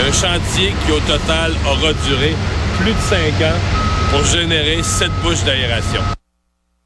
[0.00, 2.34] un chantier qui, au total, aura duré
[2.80, 3.58] plus de cinq ans
[4.10, 6.00] pour générer sept bouches d'aération.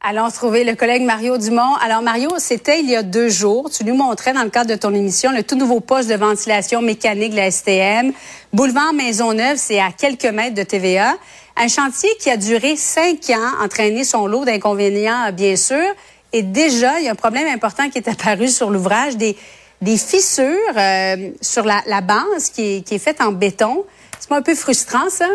[0.00, 1.76] Allons trouver le collègue Mario Dumont.
[1.80, 3.70] Alors, Mario, c'était il y a deux jours.
[3.70, 6.82] Tu nous montrais dans le cadre de ton émission le tout nouveau poste de ventilation
[6.82, 8.12] mécanique de la STM.
[8.52, 11.14] Boulevard Maisonneuve, c'est à quelques mètres de TVA.
[11.56, 15.84] Un chantier qui a duré cinq ans, entraîné son lot d'inconvénients, bien sûr.
[16.32, 19.36] Et déjà, il y a un problème important qui est apparu sur l'ouvrage, des,
[19.82, 23.84] des fissures euh, sur la, la base qui est, qui est faite en béton.
[24.18, 25.28] C'est pas un peu frustrant, ça?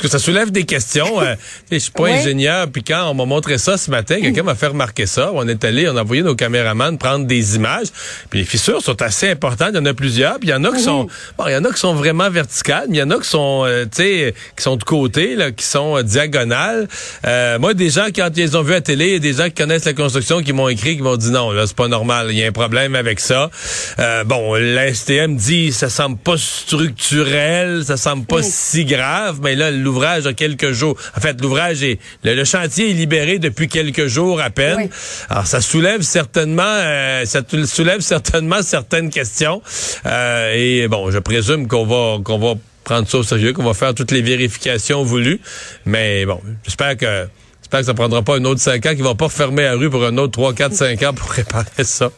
[0.00, 1.20] Que ça soulève des questions.
[1.20, 1.34] euh,
[1.70, 4.68] je suis pas ingénieur, puis quand on m'a montré ça ce matin, quelqu'un m'a fait
[4.68, 5.30] remarquer ça.
[5.34, 7.88] On est allé, on a envoyé nos caméramans prendre des images.
[8.28, 9.70] Puis les fissures sont assez importantes.
[9.72, 10.38] Il y en a plusieurs.
[10.38, 11.06] Puis il y en a qui sont,
[11.38, 13.28] bon, il y en a qui sont vraiment verticales, mais il y en a qui
[13.28, 16.88] sont, euh, tu sais, qui sont de côté, là, qui sont euh, diagonales.
[17.26, 19.84] Euh, moi, des gens quand ils les ont vus à télé, des gens qui connaissent
[19.84, 22.28] la construction, qui m'ont écrit, qui m'ont dit non, là, c'est pas normal.
[22.30, 23.50] Il y a un problème avec ça.
[23.98, 29.54] Euh, bon, la STM dit, ça semble pas structurel, ça semble pas si grave, mais
[29.54, 30.96] là, l'ouvrage a quelques jours.
[31.16, 34.88] En fait, l'ouvrage est le, chantier est libéré depuis quelques jours à peine.
[35.28, 39.62] Alors ça soulève certainement euh, ça soulève certainement certaines questions.
[40.06, 43.74] Euh, et bon, je présume qu'on va qu'on va prendre ça au sérieux, qu'on va
[43.74, 45.40] faire toutes les vérifications voulues.
[45.86, 47.26] Mais bon, j'espère que
[47.60, 49.90] j'espère que ça prendra pas un autre cinq ans, qu'ils vont pas fermer la rue
[49.90, 52.10] pour un autre trois, quatre, cinq ans pour réparer ça.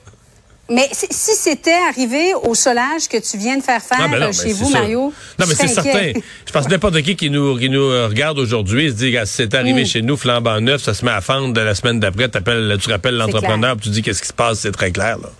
[0.70, 4.26] Mais si c'était arrivé au solage que tu viens de faire faire Ah, ben non,
[4.28, 4.70] euh, chez mais vous.
[4.70, 6.12] Mario, Non, mais c'est certain.
[6.46, 9.32] Je pense que n'importe qui qui nous, qui nous euh, regarde aujourd'hui se dit, si
[9.32, 9.86] c'est arrivé Mm.
[9.86, 13.16] chez nous, flambant neuf, ça se met à fendre de la semaine d'après, tu rappelles
[13.16, 15.30] l'entrepreneur, tu dis qu'est-ce qui se passe, c'est très clair, là.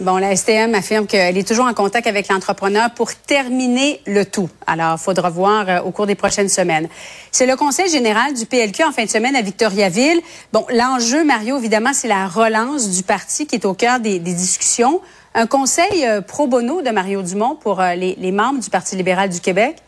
[0.00, 4.48] Bon, la STM affirme qu'elle est toujours en contact avec l'entrepreneur pour terminer le tout.
[4.64, 6.88] Alors, il faudra voir euh, au cours des prochaines semaines.
[7.32, 10.20] C'est le Conseil général du PLQ en fin de semaine à Victoriaville.
[10.52, 15.00] Bon, l'enjeu, Mario, évidemment, c'est la relance du parti qui est au cœur des, discussions.
[15.34, 19.30] Un conseil euh, pro bono de Mario Dumont pour euh, les membres du Parti libéral
[19.30, 19.78] du Québec?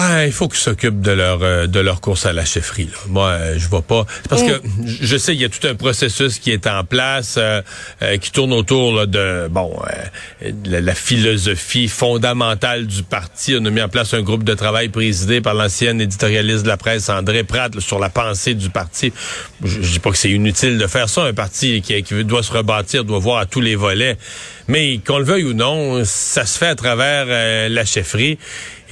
[0.00, 2.86] Ben, il faut qu'ils s'occupent de leur euh, de leur course à la chefferie.
[2.86, 2.96] Là.
[3.08, 4.06] Moi, euh, je vois pas.
[4.30, 7.60] Parce que je sais il y a tout un processus qui est en place, euh,
[8.00, 9.78] euh, qui tourne autour là, de bon
[10.42, 13.54] euh, de la, philosophie fondamentale du parti.
[13.60, 16.78] On a mis en place un groupe de travail présidé par l'ancienne éditorialiste de la
[16.78, 19.12] presse André Pratt là, sur la pensée du parti.
[19.62, 21.24] Je, je dis pas que c'est inutile de faire ça.
[21.24, 24.16] Un parti qui, qui doit se rebâtir doit voir à tous les volets.
[24.70, 28.38] Mais qu'on le veuille ou non, ça se fait à travers euh, la chefferie.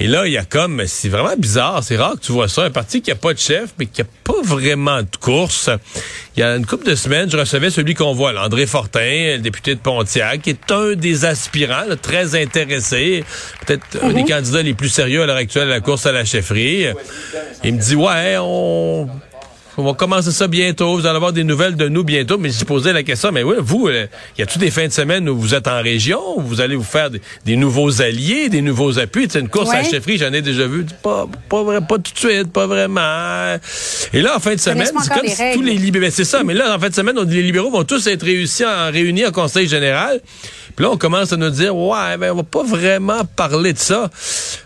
[0.01, 2.63] Et là, il y a comme, c'est vraiment bizarre, c'est rare que tu vois ça,
[2.63, 5.69] un parti qui a pas de chef, mais qui a pas vraiment de course.
[6.37, 9.35] Il y a une couple de semaines, je recevais celui qu'on voit, là, André Fortin,
[9.35, 13.25] le député de Pontiac, qui est un des aspirants, là, très intéressé,
[13.65, 16.23] peut-être un des candidats les plus sérieux à l'heure actuelle à la course à la
[16.23, 16.85] chefferie.
[17.65, 19.09] Il me dit, ouais, on...
[19.79, 20.97] On va commencer ça bientôt.
[20.97, 22.37] Vous allez avoir des nouvelles de nous bientôt.
[22.37, 24.07] Mais j'ai posé la question, mais oui, vous, euh,
[24.37, 26.83] y a-tu des fins de semaine où vous êtes en région, où vous allez vous
[26.83, 29.27] faire des, des nouveaux alliés, des nouveaux appuis?
[29.29, 30.85] C'est une course à la chefferie, j'en ai déjà vu.
[31.01, 33.57] Pas, pas, vrai- pas tout de suite, pas vraiment.
[34.13, 36.25] Et là, en fin de semaine, c'est comme les si tous les libéraux, ben, c'est
[36.25, 38.91] ça, mais là, en fin de semaine, on- les libéraux vont tous être réussis en
[38.91, 40.19] réunis en conseil général.
[40.75, 43.77] Puis là, on commence à nous dire, ouais, ben, on va pas vraiment parler de
[43.79, 44.09] ça.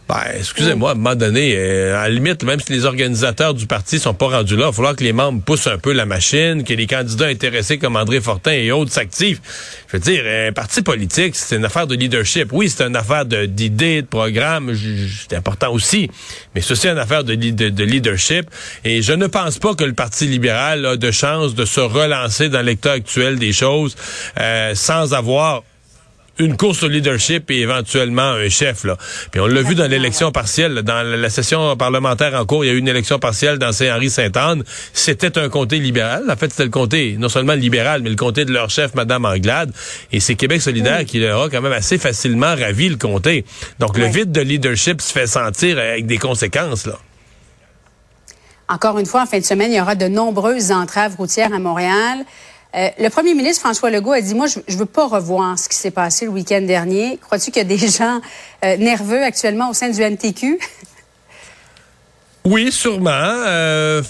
[0.09, 3.67] Ben, excusez-moi, à un moment donné, euh, à la limite, même si les organisateurs du
[3.67, 6.05] parti sont pas rendus là, il va falloir que les membres poussent un peu la
[6.05, 9.39] machine, que les candidats intéressés comme André Fortin et autres s'activent.
[9.87, 12.49] Je veux dire, un parti politique, c'est une affaire de leadership.
[12.51, 14.73] Oui, c'est une affaire d'idées, de, programmes,
[15.29, 16.09] c'est important aussi.
[16.55, 18.49] Mais c'est aussi une affaire de leadership.
[18.83, 22.49] Et je ne pense pas que le Parti libéral a de chance de se relancer
[22.49, 23.95] dans l'état actuel des choses
[24.39, 25.63] euh, sans avoir
[26.39, 28.83] une course au leadership et éventuellement un chef.
[28.83, 28.97] Là.
[29.31, 32.67] Puis on l'a vu dans l'élection partielle, là, dans la, session parlementaire en cours, il
[32.67, 34.63] y a eu une élection partielle dans Saint-Henri-Sainte-Anne.
[34.93, 36.23] C'était un comté libéral.
[36.29, 39.25] En fait, c'était le comté, non seulement libéral, mais le comté de leur chef, Madame
[39.25, 39.71] Anglade.
[40.11, 43.45] Et c'est Québec solidaire qui leur a quand même assez facilement ravi le comté.
[43.79, 46.87] Donc le vide de leadership se fait sentir avec des conséquences.
[46.87, 46.97] là.
[48.69, 51.59] Encore une fois, en fin de semaine, il y aura de nombreuses entraves routières à
[51.59, 52.25] Montréal.
[52.75, 55.69] Euh, le premier ministre François Legault a dit, moi, je, je veux pas revoir ce
[55.69, 57.19] qui s'est passé le week-end dernier.
[57.21, 58.19] Crois-tu qu'il y a des gens
[58.65, 60.59] euh, nerveux actuellement au sein du NTQ?
[62.45, 63.11] Oui, sûrement.
[63.11, 64.01] euh,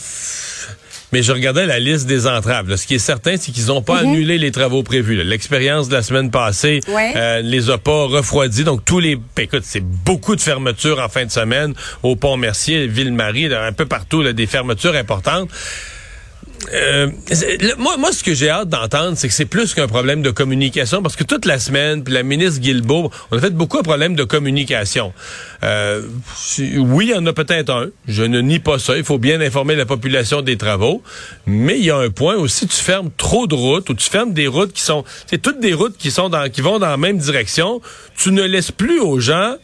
[1.12, 2.68] mais je regardais la liste des entraves.
[2.68, 2.76] là.
[2.78, 5.22] Ce qui est certain, c'est qu'ils n'ont pas annulé les travaux prévus.
[5.24, 7.14] L'expérience de la semaine passée Ouais.
[7.16, 8.64] euh, les a pas refroidis.
[8.64, 12.36] Donc tous les, ben, écoute, c'est beaucoup de fermetures en fin de semaine au Pont
[12.38, 15.50] Mercier, Ville-Marie, un peu partout, là, des fermetures importantes.
[16.74, 17.10] Euh,
[17.78, 21.02] moi, moi, ce que j'ai hâte d'entendre, c'est que c'est plus qu'un problème de communication,
[21.02, 24.16] parce que toute la semaine, puis la ministre Guilbeault, on a fait beaucoup de problèmes
[24.16, 25.14] de communication.
[25.64, 26.02] Euh,
[26.78, 27.88] oui, il y en a peut-être un.
[28.08, 28.98] Je ne nie pas ça.
[28.98, 31.02] Il faut bien informer la population des travaux.
[31.46, 34.34] Mais il y a un point aussi, tu fermes trop de routes, ou tu fermes
[34.34, 36.98] des routes qui sont, c'est toutes des routes qui sont dans, qui vont dans la
[36.98, 37.82] même direction.
[38.18, 39.56] Tu ne laisses plus aux gens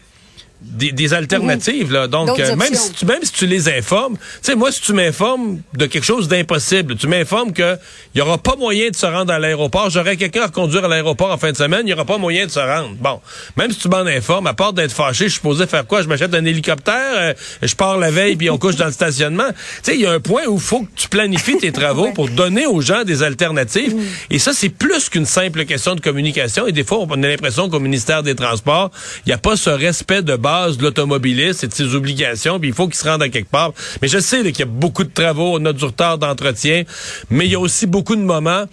[0.62, 2.08] des, alternatives là.
[2.08, 4.92] Donc euh, même si tu même si tu les informes, tu sais moi si tu
[4.92, 7.78] m'informes de quelque chose d'impossible, tu m'informes que
[8.14, 10.88] il y aura pas moyen de se rendre à l'aéroport, j'aurai quelqu'un à conduire à
[10.90, 12.96] l'aéroport en fin de semaine, il y aura pas moyen de se rendre.
[13.00, 13.22] Bon,
[13.56, 16.02] même si tu m'en informes, à part d'être fâché, je suis supposé faire quoi?
[16.02, 19.50] Je m'achète un hélicoptère, euh, je pars la veille puis on couche dans le stationnement.
[19.50, 22.12] Tu sais, il y a un point où il faut que tu planifies tes travaux
[22.12, 23.96] pour donner aux gens des alternatives
[24.30, 27.70] et ça c'est plus qu'une simple question de communication et des fois on a l'impression
[27.70, 28.92] qu'au ministère des Transports,
[29.26, 32.70] il n'y a pas ce respect de base de l'automobiliste et de ses obligations, puis
[32.70, 33.74] il faut qu'il se rende à quelque part.
[34.02, 36.84] Mais je sais qu'il y a beaucoup de travaux, on a du retard d'entretien,
[37.30, 38.66] mais il y a aussi beaucoup de moments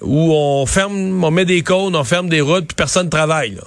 [0.00, 3.58] où on ferme, on met des cônes, on ferme des routes, puis personne ne travaille.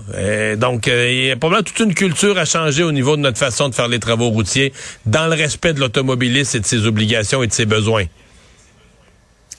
[0.57, 3.37] donc, euh, il y a probablement toute une culture à changer au niveau de notre
[3.37, 4.71] façon de faire les travaux routiers,
[5.05, 8.05] dans le respect de l'automobiliste et de ses obligations et de ses besoins.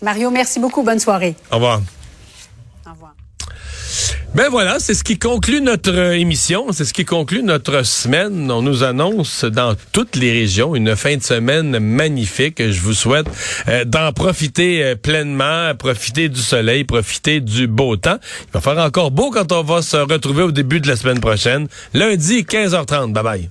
[0.00, 0.82] Mario, merci beaucoup.
[0.82, 1.34] Bonne soirée.
[1.50, 1.80] Au revoir.
[4.34, 8.50] Ben voilà, c'est ce qui conclut notre euh, émission, c'est ce qui conclut notre semaine.
[8.50, 12.56] On nous annonce dans toutes les régions une fin de semaine magnifique.
[12.58, 13.26] Je vous souhaite
[13.68, 18.16] euh, d'en profiter euh, pleinement, profiter du soleil, profiter du beau temps.
[18.46, 21.20] Il va faire encore beau quand on va se retrouver au début de la semaine
[21.20, 23.12] prochaine, lundi 15h30.
[23.12, 23.50] Bye bye.